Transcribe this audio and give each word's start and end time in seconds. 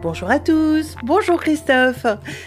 Bonjour 0.00 0.30
à 0.30 0.38
tous, 0.38 0.94
bonjour 1.02 1.40
Christophe. 1.40 2.06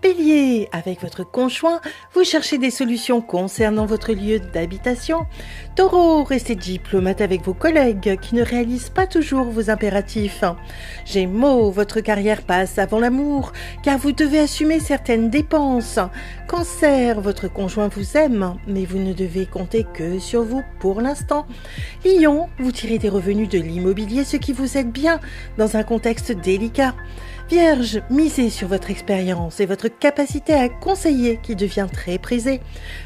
Bélier, 0.00 0.68
avec 0.70 1.02
votre 1.02 1.24
conjoint, 1.24 1.80
vous 2.14 2.22
cherchez 2.22 2.56
des 2.56 2.70
solutions 2.70 3.20
concernant 3.20 3.84
votre 3.84 4.12
lieu 4.12 4.38
d'habitation. 4.38 5.26
Taureau, 5.74 6.22
restez 6.22 6.54
diplomate 6.54 7.20
avec 7.20 7.42
vos 7.42 7.52
collègues 7.52 8.16
qui 8.20 8.36
ne 8.36 8.44
réalisent 8.44 8.90
pas 8.90 9.08
toujours 9.08 9.46
vos 9.46 9.70
impératifs. 9.70 10.44
Gémeaux, 11.04 11.72
votre 11.72 11.98
carrière 11.98 12.42
passe 12.42 12.78
avant 12.78 13.00
l'amour 13.00 13.52
car 13.82 13.98
vous 13.98 14.12
devez 14.12 14.38
assumer 14.38 14.78
certaines 14.78 15.28
dépenses. 15.28 15.98
Cancer, 16.46 17.20
votre 17.20 17.48
conjoint 17.48 17.88
vous 17.88 18.16
aime 18.16 18.54
mais 18.68 18.84
vous 18.84 18.98
ne 18.98 19.12
devez 19.12 19.46
compter 19.46 19.84
que 19.92 20.20
sur 20.20 20.44
vous 20.44 20.62
pour 20.78 21.00
l'instant. 21.00 21.48
Lion, 22.04 22.48
vous 22.60 22.70
tirez 22.70 22.98
des 22.98 23.08
revenus 23.08 23.48
de 23.48 23.58
l'immobilier 23.58 24.22
ce 24.22 24.36
qui 24.36 24.52
vous 24.52 24.78
aide 24.78 24.92
bien 24.92 25.18
dans 25.58 25.76
un 25.76 25.82
contexte 25.82 26.30
délicat. 26.30 26.94
Vierge, 27.52 28.00
misez 28.08 28.48
sur 28.48 28.66
votre 28.66 28.90
expérience 28.90 29.60
et 29.60 29.66
votre 29.66 29.88
capacité 29.88 30.54
à 30.54 30.70
conseiller 30.70 31.38
qui 31.42 31.54
devient 31.54 31.86
très 31.92 32.16
prisée. 32.16 32.62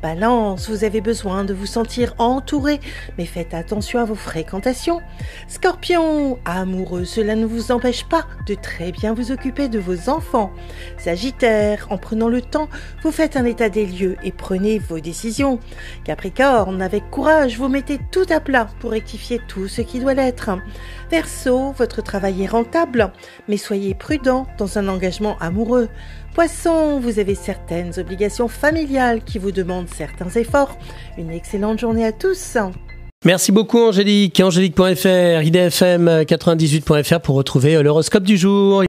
Balance, 0.00 0.70
vous 0.70 0.82
avez 0.82 1.02
besoin 1.02 1.44
de 1.44 1.52
vous 1.52 1.66
sentir 1.66 2.14
entouré, 2.16 2.80
mais 3.18 3.26
faites 3.26 3.52
attention 3.52 4.00
à 4.00 4.06
vos 4.06 4.14
fréquentations. 4.14 5.02
Scorpion, 5.46 6.38
amoureux, 6.46 7.04
cela 7.04 7.34
ne 7.34 7.44
vous 7.44 7.70
empêche 7.70 8.04
pas 8.04 8.24
de 8.46 8.54
très 8.54 8.92
bien 8.92 9.12
vous 9.12 9.30
occuper 9.30 9.68
de 9.68 9.78
vos 9.78 10.08
enfants. 10.08 10.50
Sagittaire, 10.96 11.88
en 11.90 11.98
prenant 11.98 12.30
le 12.30 12.40
temps, 12.40 12.70
vous 13.02 13.12
faites 13.12 13.36
un 13.36 13.44
état 13.44 13.68
des 13.68 13.84
lieux 13.84 14.16
et 14.22 14.32
prenez 14.32 14.78
vos 14.78 15.00
décisions. 15.00 15.60
Capricorne, 16.04 16.80
avec 16.80 17.10
courage, 17.10 17.58
vous 17.58 17.68
mettez 17.68 17.98
tout 18.10 18.26
à 18.30 18.40
plat 18.40 18.68
pour 18.80 18.92
rectifier 18.92 19.38
tout 19.48 19.68
ce 19.68 19.82
qui 19.82 20.00
doit 20.00 20.14
l'être. 20.14 20.48
Verseau, 21.10 21.72
votre 21.72 22.00
travail 22.02 22.44
est 22.44 22.46
rentable, 22.46 23.12
mais 23.46 23.58
soyez 23.58 23.92
prudent 23.94 24.29
dans 24.58 24.78
un 24.78 24.88
engagement 24.88 25.36
amoureux. 25.40 25.88
Poisson, 26.34 27.00
vous 27.00 27.18
avez 27.18 27.34
certaines 27.34 27.92
obligations 27.98 28.48
familiales 28.48 29.22
qui 29.24 29.38
vous 29.38 29.52
demandent 29.52 29.88
certains 29.88 30.30
efforts. 30.40 30.78
Une 31.18 31.30
excellente 31.30 31.80
journée 31.80 32.04
à 32.04 32.12
tous. 32.12 32.56
Merci 33.26 33.52
beaucoup 33.52 33.78
Angélique. 33.78 34.40
Angélique.fr, 34.40 35.42
idfm98.fr 35.42 37.20
pour 37.20 37.36
retrouver 37.36 37.82
l'horoscope 37.82 38.24
du 38.24 38.38
jour. 38.38 38.78